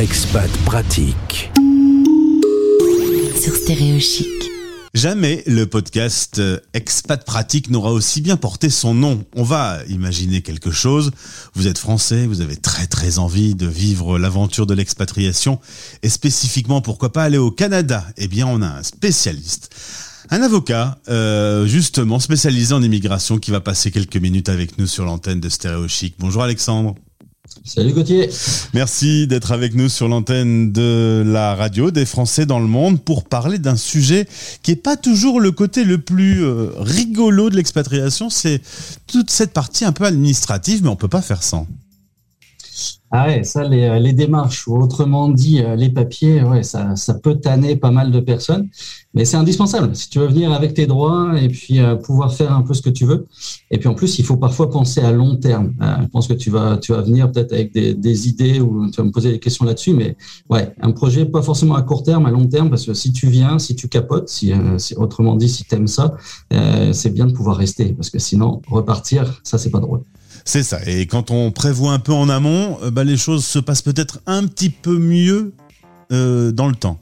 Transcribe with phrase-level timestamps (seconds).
[0.00, 1.52] Expat pratique.
[3.38, 4.26] Sur Stéréochic.
[4.94, 9.26] Jamais le podcast euh, Expat Pratique n'aura aussi bien porté son nom.
[9.36, 11.10] On va imaginer quelque chose.
[11.52, 15.60] Vous êtes français, vous avez très très envie de vivre l'aventure de l'expatriation
[16.02, 18.06] et spécifiquement pourquoi pas aller au Canada?
[18.16, 19.68] Eh bien on a un spécialiste.
[20.30, 25.04] Un avocat, euh, justement spécialisé en immigration, qui va passer quelques minutes avec nous sur
[25.04, 26.14] l'antenne de Stéréo Chic.
[26.18, 26.94] Bonjour Alexandre.
[27.64, 28.30] Salut Gauthier.
[28.74, 33.24] Merci d'être avec nous sur l'antenne de la radio des Français dans le monde pour
[33.24, 34.26] parler d'un sujet
[34.62, 38.60] qui est pas toujours le côté le plus euh, rigolo de l'expatriation, c'est
[39.06, 41.66] toute cette partie un peu administrative, mais on peut pas faire sans.
[43.12, 46.94] Ah ouais, ça, les, euh, les, démarches, ou autrement dit, euh, les papiers, ouais, ça,
[46.94, 48.68] ça peut tanner pas mal de personnes,
[49.14, 49.96] mais c'est indispensable.
[49.96, 52.82] Si tu veux venir avec tes droits et puis euh, pouvoir faire un peu ce
[52.82, 53.26] que tu veux.
[53.72, 55.74] Et puis en plus, il faut parfois penser à long terme.
[55.80, 59.04] je pense que tu vas, tu vas venir peut-être avec des, idées ou tu vas
[59.04, 60.16] me poser des questions là-dessus, mais
[60.48, 63.26] ouais, un projet pas forcément à court terme, à long terme, parce que si tu
[63.26, 66.14] viens, si tu capotes, si, si autrement dit, si tu aimes ça,
[66.92, 70.02] c'est bien de pouvoir rester, parce que sinon, repartir, ça, c'est pas drôle.
[70.44, 70.78] C'est ça.
[70.86, 74.20] Et quand on prévoit un peu en amont, euh, bah, les choses se passent peut-être
[74.26, 75.52] un petit peu mieux
[76.12, 76.98] euh, dans le temps.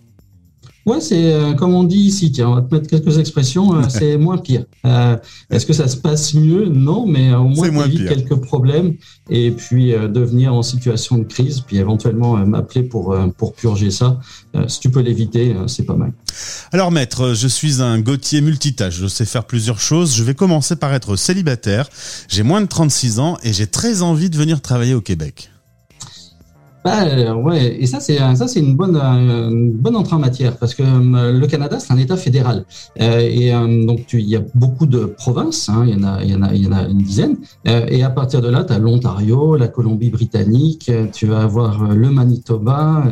[0.89, 3.83] Ouais, c'est euh, comme on dit ici, tiens, on va te mettre quelques expressions, euh,
[3.91, 4.65] c'est moins pire.
[4.87, 5.19] Euh,
[5.51, 6.65] est-ce que ça se passe mieux?
[6.65, 8.95] Non, mais au moins, moins évite quelques problèmes
[9.29, 14.19] et puis devenir en situation de crise, puis éventuellement m'appeler pour, pour purger ça.
[14.67, 16.15] si tu peux l'éviter, c'est pas mal.
[16.73, 20.17] Alors maître, je suis un Gauthier multitâche, je sais faire plusieurs choses.
[20.17, 21.91] Je vais commencer par être célibataire,
[22.29, 25.51] j'ai moins de 36 ans et j'ai très envie de venir travailler au Québec.
[26.89, 30.75] Bah, ouais, et ça c'est ça c'est une bonne une bonne entrée en matière parce
[30.75, 32.65] que euh, le Canada c'est un État fédéral
[32.99, 36.25] euh, et euh, donc il y a beaucoup de provinces, hein, il y en a
[36.25, 37.37] il y en a il y en a une dizaine
[37.67, 43.05] et à partir de là tu as l'Ontario, la Colombie-Britannique, tu vas avoir le Manitoba,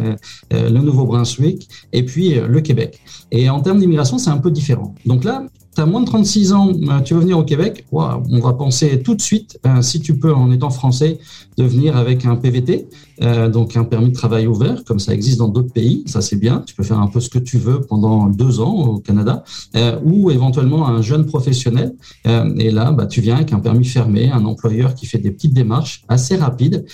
[0.51, 3.01] le Nouveau-Brunswick et puis le Québec.
[3.31, 4.95] Et en termes d'immigration c'est un peu différent.
[5.05, 5.45] Donc là
[5.77, 6.73] tu as moins de 36 ans,
[7.05, 10.50] tu veux venir au Québec, on va penser tout de suite, si tu peux, en
[10.50, 11.19] étant français,
[11.56, 12.89] de venir avec un PVT,
[13.23, 16.03] euh, donc un permis de travail ouvert, comme ça existe dans d'autres pays.
[16.06, 16.62] Ça, c'est bien.
[16.67, 19.43] Tu peux faire un peu ce que tu veux pendant deux ans au Canada,
[19.75, 21.95] euh, ou éventuellement un jeune professionnel.
[22.27, 25.31] Euh, et là, bah, tu viens avec un permis fermé, un employeur qui fait des
[25.31, 26.84] petites démarches assez rapides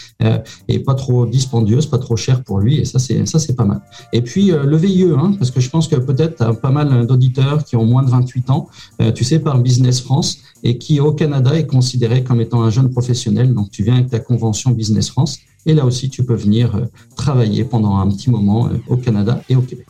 [0.68, 2.78] et pas trop dispendieuses, pas trop chères pour lui.
[2.78, 3.80] Et ça, c'est ça, c'est pas mal.
[4.12, 7.76] Et puis le VIE, hein, parce que je pense que peut-être pas mal d'auditeurs qui
[7.76, 8.68] ont moins de 28 ans.
[9.14, 12.90] Tu sais, par Business France et qui au Canada est considéré comme étant un jeune
[12.90, 13.52] professionnel.
[13.52, 16.84] Donc tu viens avec ta convention Business France et là aussi tu peux venir euh,
[17.16, 19.86] travailler pendant un petit moment euh, au Canada et au Québec.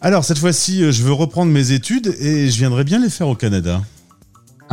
[0.00, 3.28] Alors cette fois-ci, euh, je veux reprendre mes études et je viendrai bien les faire
[3.28, 3.82] au Canada.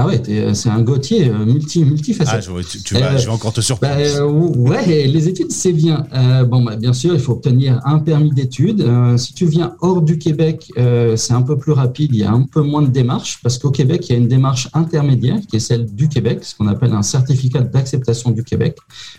[0.02, 2.50] Ah ouais, euh, c'est un Gauthier euh, multi, multifacette.
[2.50, 3.98] Ah, tu, tu vas, je vais encore te surprendre.
[3.98, 6.06] Bah, ouais, les études, c'est bien.
[6.14, 8.82] Euh, bon, bah, bien sûr, il faut obtenir un permis d'études.
[9.18, 10.72] si tu viens hors du Québec,
[11.18, 13.72] c'est un peu plus rapide, il y a un peu moins de démarches, parce qu'au
[13.72, 16.94] Québec, il y a une démarche intermédiaire qui est celle du Québec, ce qu'on appelle
[16.94, 18.78] un certificat d'acceptation du Québec.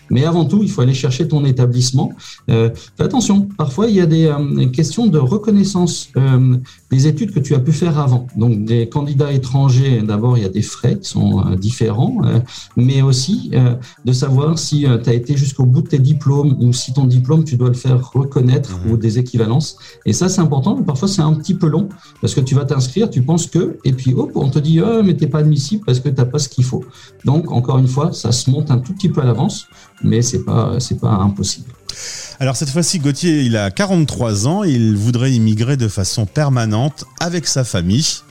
[0.09, 2.11] Mais avant tout, il faut aller chercher ton établissement.
[2.47, 4.33] fais attention, parfois, il y a des
[4.73, 6.09] questions de reconnaissance
[6.89, 8.25] des études que tu as pu faire avant.
[8.35, 12.39] Donc, des candidats étrangers, d'abord, il y a des frais qui sont euh, différents, euh,
[12.75, 16.73] mais aussi euh, de savoir si tu as été jusqu'au bout de tes diplômes ou
[16.73, 18.91] si ton diplôme, tu dois le faire reconnaître mhm.
[18.91, 19.77] ou des équivalences.
[20.05, 21.89] Et ça, c'est important, mais parfois c'est un petit peu long
[22.21, 25.03] parce que tu vas t'inscrire, tu penses que, et puis hop, on te dit, oh,
[25.03, 26.83] mais t'es pas admissible parce que tu n'as pas ce qu'il faut.
[27.25, 29.67] Donc, encore une fois, ça se monte un tout petit peu à l'avance,
[30.03, 31.71] mais c'est pas, c'est pas impossible.
[32.39, 37.45] Alors cette fois-ci, Gauthier, il a 43 ans, il voudrait immigrer de façon permanente avec
[37.45, 38.23] sa famille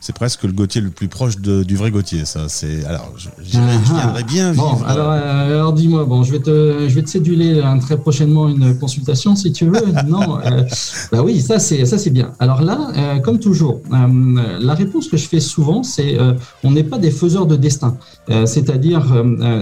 [0.00, 2.24] c'est presque le Gauthier le plus proche du vrai Gauthier.
[2.24, 4.88] Ça, c'est alors, je, viendrai bien bon, vivre.
[4.88, 8.78] Alors, euh, alors dis-moi, bon, je vais te, je vais te céduler très prochainement une
[8.78, 9.92] consultation si tu veux.
[10.08, 10.64] non, euh,
[11.12, 12.32] bah oui, ça c'est, ça c'est bien.
[12.38, 16.16] Alors là, euh, comme toujours, la réponse que je fais souvent, c'est,
[16.64, 17.98] on n'est pas des faiseurs de destin.
[18.46, 19.04] c'est-à-dire,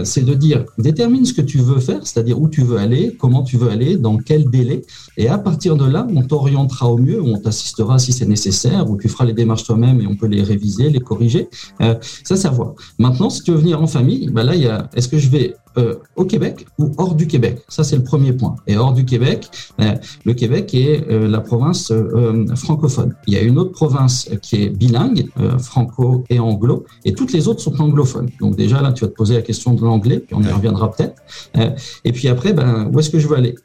[0.05, 3.43] c'est de dire, détermine ce que tu veux faire, c'est-à-dire où tu veux aller, comment
[3.43, 4.83] tu veux aller, dans quel délai,
[5.17, 8.95] et à partir de là, on t'orientera au mieux, on t'assistera si c'est nécessaire, ou
[8.95, 11.49] tu feras les démarches toi-même et on peut les réviser, les corriger.
[11.81, 12.73] Euh, ça, à voir.
[12.97, 15.29] Maintenant, si tu veux venir en famille, bah là, il y a, est-ce que je
[15.29, 18.55] vais euh, au Québec ou hors du Québec Ça, c'est le premier point.
[18.65, 19.49] Et hors du Québec,
[19.79, 19.95] euh,
[20.25, 21.93] le Québec est la province
[22.55, 23.15] francophone.
[23.27, 25.27] Il y a une autre province qui est bilingue,
[25.59, 28.29] franco et anglo, et toutes les autres sont anglophones.
[28.39, 30.91] Donc déjà, là, tu vas te poser la question de l'anglais, puis on y reviendra
[30.91, 31.21] peut-être.
[32.03, 33.55] et puis après, ben, où est-ce que je veux aller?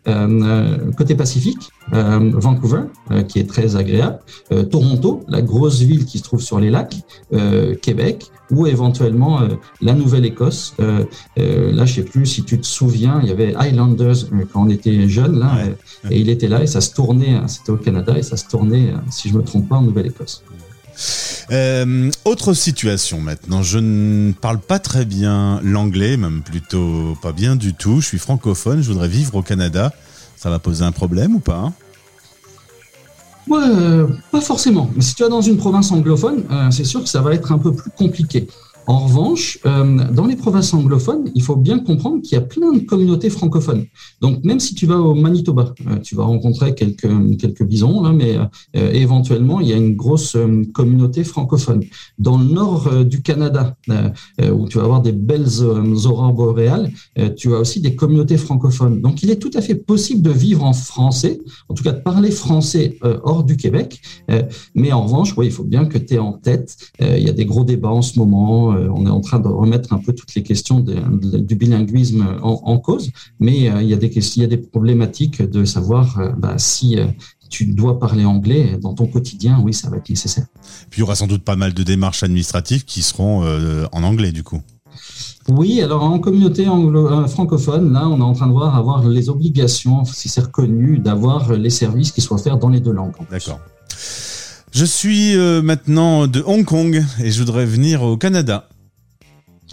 [0.96, 2.82] Côté Pacifique, Vancouver,
[3.28, 4.18] qui est très agréable,
[4.70, 6.96] Toronto, la grosse ville qui se trouve sur les lacs,
[7.82, 9.40] Québec, ou éventuellement
[9.80, 10.74] la Nouvelle-Écosse.
[10.78, 15.08] là, je sais plus si tu te souviens, il y avait Highlanders quand on était
[15.08, 15.58] jeune là,
[16.10, 17.34] et il était là et ça se tournait.
[17.34, 20.42] Hein, c'était au Canada et ça se tournait, si je me trompe pas, en Nouvelle-Écosse.
[21.50, 23.62] Euh, autre situation maintenant.
[23.62, 28.00] Je ne parle pas très bien l'anglais, même plutôt pas bien du tout.
[28.00, 29.92] Je suis francophone, je voudrais vivre au Canada.
[30.36, 31.72] Ça va poser un problème ou pas hein?
[33.48, 34.90] Ouais, euh, pas forcément.
[34.94, 37.52] Mais si tu es dans une province anglophone, euh, c'est sûr que ça va être
[37.52, 38.46] un peu plus compliqué.
[38.86, 42.72] En revanche, euh, dans les provinces anglophones, il faut bien comprendre qu'il y a plein
[42.72, 43.86] de communautés francophones.
[44.20, 47.08] Donc, même si tu vas au Manitoba, euh, tu vas rencontrer quelques,
[47.38, 50.36] quelques bisons, là, mais euh, éventuellement, il y a une grosse
[50.72, 51.82] communauté francophone.
[52.18, 53.76] Dans le nord du Canada,
[54.52, 55.62] où tu vas avoir des belles
[56.04, 56.90] aurores boréales,
[57.36, 59.00] tu as aussi des communautés francophones.
[59.00, 62.00] Donc, il est tout à fait possible de vivre en français, en tout cas de
[62.00, 64.00] parler français hors du Québec.
[64.74, 67.46] mais en revanche, il faut bien que tu aies en tête, il y a des
[67.46, 70.42] gros débats en ce moment on est en train de remettre un peu toutes les
[70.42, 73.10] questions du bilinguisme en, cause,
[73.40, 76.30] mais euh, il y a des questions, il y a des problématiques de savoir euh,
[76.36, 76.96] bah, si
[77.50, 80.46] tu dois parler anglais dans ton quotidien, oui, ça va être nécessaire.
[80.90, 83.44] Puis il y aura sans doute pas mal de démarches administratives qui seront
[83.92, 84.60] en anglais du coup.
[85.48, 89.28] Oui, alors en communauté anglo francophone, là, on est en train de voir avoir les
[89.28, 93.14] obligations, si c'est reconnu, d'avoir les services qui soient faits dans les deux langues.
[93.30, 93.60] D'accord.
[94.74, 98.68] Je suis euh, maintenant de Hong Kong et je voudrais venir au Canada.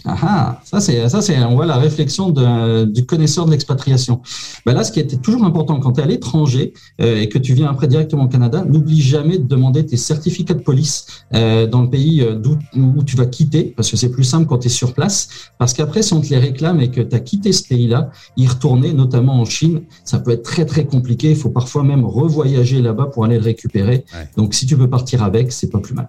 [0.04, 4.20] Ah, ah ça c'est ça c'est on voit la réflexion de, du connaisseur de l'expatriation.
[4.66, 7.38] Ben là, ce qui était toujours important quand tu es à l'étranger euh, et que
[7.38, 11.66] tu viens après directement au Canada, n'oublie jamais de demander tes certificats de police euh,
[11.66, 14.58] dans le pays euh, d'où où tu vas quitter, parce que c'est plus simple quand
[14.58, 15.28] tu es sur place.
[15.58, 18.46] Parce qu'après, si on te les réclame et que tu as quitté ce pays-là, y
[18.46, 21.30] retourner, notamment en Chine, ça peut être très très compliqué.
[21.30, 24.04] Il faut parfois même revoyager là-bas pour aller le récupérer.
[24.36, 26.08] Donc si tu peux partir avec, c'est pas plus mal.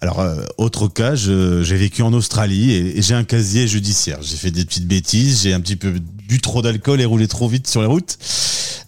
[0.00, 0.24] Alors
[0.58, 4.18] autre cas, j'ai vécu en Australie et, et j'ai un casier judiciaire.
[4.22, 5.92] J'ai fait des petites bêtises, j'ai un petit peu
[6.28, 8.18] bu trop d'alcool et roulé trop vite sur les routes.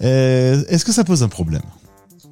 [0.03, 1.63] Euh, est-ce que ça pose un problème?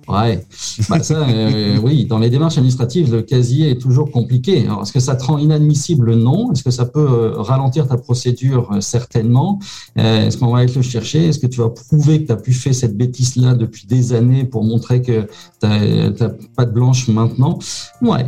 [0.08, 0.44] Ouais,
[0.88, 4.66] bah ça, euh, oui, dans les démarches administratives, le casier est toujours compliqué.
[4.82, 6.14] est-ce que ça te rend inadmissible?
[6.14, 6.52] Non.
[6.52, 9.58] Est-ce que ça peut euh, ralentir ta procédure Certainement?
[9.96, 12.52] est-ce qu'on va aller le chercher Est-ce que tu vas prouver que tu as pu
[12.52, 15.22] faire cette bêtise-là depuis des années pour montrer que
[15.60, 17.58] tu n'as pas de blanche maintenant?
[18.02, 18.26] Ouais.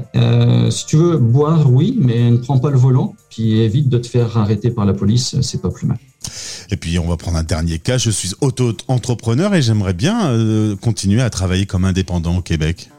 [0.71, 4.07] si tu veux boire, oui, mais ne prends pas le volant qui évite de te
[4.07, 5.99] faire arrêter par la police, c'est pas plus mal.
[6.71, 10.77] Et puis on va prendre un dernier cas, je suis auto-entrepreneur et j'aimerais bien euh,
[10.77, 12.91] continuer à travailler comme indépendant au Québec.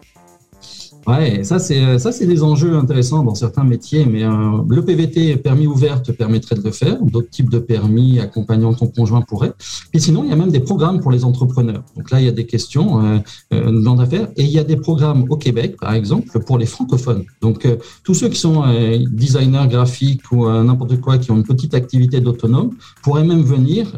[1.08, 4.84] Ouais, ça c'est euh, ça c'est des enjeux intéressants dans certains métiers, mais euh, le
[4.84, 7.02] PVT permis ouvert te permettrait de le faire.
[7.02, 9.54] D'autres types de permis accompagnant ton conjoint pourraient.
[9.94, 11.82] Et sinon, il y a même des programmes pour les entrepreneurs.
[11.96, 13.20] Donc là, il y a des questions euh,
[13.54, 17.24] euh dans et il y a des programmes au Québec, par exemple, pour les francophones.
[17.42, 17.66] Donc
[18.04, 18.64] tous ceux qui sont
[19.12, 22.72] designers graphiques ou n'importe quoi, qui ont une petite activité d'autonome,
[23.02, 23.94] pourraient même venir.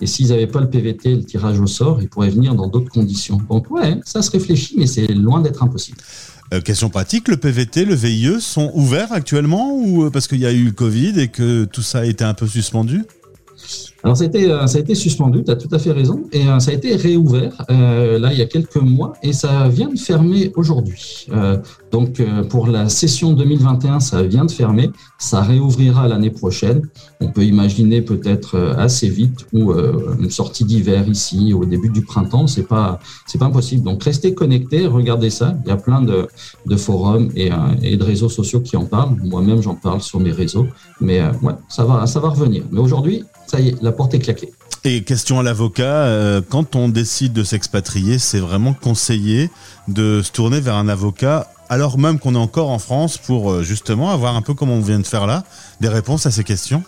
[0.00, 2.90] et s'ils n'avaient pas le PVT, le tirage au sort, ils pourraient venir dans d'autres
[2.90, 3.38] conditions.
[3.48, 5.98] Donc ouais, ça se réfléchit, mais c'est loin d'être impossible.
[6.54, 10.46] Euh, question pratique, le PVT, le VIE sont ouverts actuellement ou euh, parce qu'il y
[10.46, 13.04] a eu le Covid et que tout ça a été un peu suspendu?
[14.04, 16.22] Alors, ça a été, euh, ça a été suspendu, tu as tout à fait raison,
[16.32, 19.68] et euh, ça a été réouvert euh, là il y a quelques mois, et ça
[19.68, 21.26] vient de fermer aujourd'hui.
[21.90, 26.82] donc, pour la session 2021, ça vient de fermer, ça réouvrira l'année prochaine.
[27.20, 32.46] On peut imaginer peut-être assez vite ou une sortie d'hiver ici au début du printemps,
[32.46, 33.84] c'est pas c'est pas impossible.
[33.84, 35.56] Donc, restez connectés, regardez ça.
[35.64, 36.28] Il y a plein de,
[36.76, 37.50] forums et,
[37.82, 39.16] et de réseaux sociaux qui en parlent.
[39.22, 40.66] Moi-même, j'en parle sur mes réseaux,
[41.00, 42.64] mais ouais, ça va ça va revenir.
[42.70, 44.52] Mais aujourd'hui, ça y est, la porte est claquée.
[44.84, 49.50] Et question à l'avocat, euh, quand on décide de s'expatrier, c'est vraiment conseillé
[49.88, 53.62] de se tourner vers un avocat alors même qu'on est encore en France pour euh,
[53.62, 55.44] justement avoir un peu comme on vient de faire là,
[55.80, 56.82] des réponses à ces questions?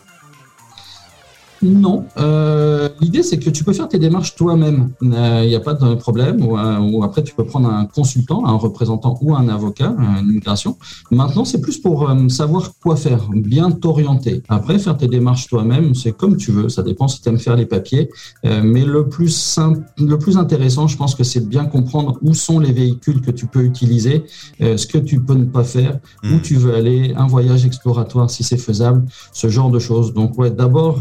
[1.62, 2.06] Non.
[2.18, 4.90] Euh, L'idée, c'est que tu peux faire tes démarches toi-même.
[5.02, 6.44] Il euh, n'y a pas de problème.
[6.44, 10.28] Ou, euh, ou, après, tu peux prendre un consultant, un représentant ou un avocat, une
[10.28, 10.76] immigration.
[11.10, 14.42] Maintenant, c'est plus pour savoir quoi faire, bien t'orienter.
[14.48, 16.68] Après, faire tes démarches toi-même, c'est comme tu veux.
[16.68, 18.10] Ça dépend si tu aimes faire les papiers.
[18.44, 22.34] mais le plus, simple, le plus intéressant, je pense que c'est de bien comprendre où
[22.34, 24.24] sont les véhicules que tu peux utiliser,
[24.60, 26.42] ce que tu peux ne pas faire, où hmm.
[26.42, 30.14] tu veux aller, un voyage exploratoire si c'est faisable, ce genre de choses.
[30.14, 31.00] Donc, ouais, d'abord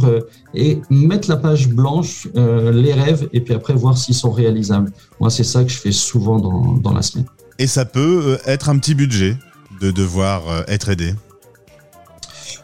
[0.53, 4.91] et mettre la page blanche, euh, les rêves, et puis après voir s'ils sont réalisables.
[5.19, 7.25] Moi, c'est ça que je fais souvent dans, dans la semaine.
[7.59, 9.37] Et ça peut euh, être un petit budget
[9.81, 11.13] de devoir euh, être aidé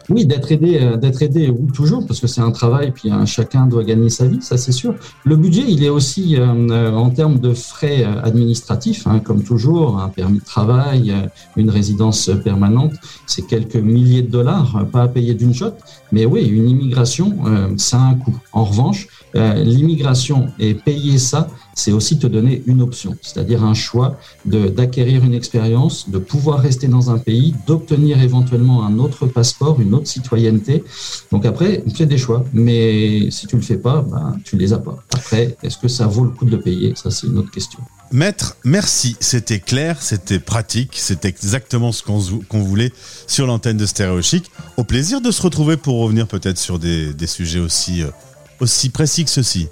[0.08, 3.26] Oui, d'être aidé, euh, d'être aidé, oui, toujours, parce que c'est un travail, puis hein,
[3.26, 4.94] chacun doit gagner sa vie, ça c'est sûr.
[5.24, 10.08] Le budget, il est aussi euh, en termes de frais administratifs, hein, comme toujours, un
[10.08, 11.12] permis de travail,
[11.56, 12.92] une résidence permanente,
[13.26, 15.72] c'est quelques milliers de dollars, pas à payer d'une shot.
[16.12, 17.36] Mais oui, une immigration,
[17.76, 18.36] ça a un coût.
[18.52, 24.18] En revanche, l'immigration et payer ça, c'est aussi te donner une option, c'est-à-dire un choix
[24.46, 29.94] d'acquérir une expérience, de pouvoir rester dans un pays, d'obtenir éventuellement un autre passeport, une
[30.04, 30.84] citoyenneté.
[31.32, 34.72] Donc après, tu fais des choix, mais si tu le fais pas, ben, tu les
[34.72, 34.96] as pas.
[35.14, 36.94] Après, est-ce que ça vaut le coup de le payer?
[36.96, 37.80] Ça, c'est une autre question.
[38.12, 39.16] Maître, merci.
[39.20, 42.92] C'était clair, c'était pratique, c'était exactement ce qu'on voulait
[43.26, 44.50] sur l'antenne de Stéréo Chic.
[44.76, 48.10] Au plaisir de se retrouver pour revenir peut-être sur des, sujets aussi, euh,
[48.60, 49.68] aussi précis que ceci.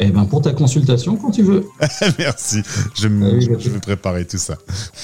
[0.00, 1.66] Eh ben pour ta consultation quand tu veux.
[2.18, 2.62] Merci.
[2.94, 4.56] Je, ah je vais préparer tout ça.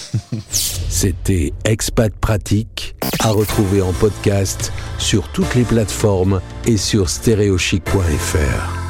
[0.51, 8.84] C'était Expat Pratique à retrouver en podcast sur toutes les plateformes et sur stéréochic.fr.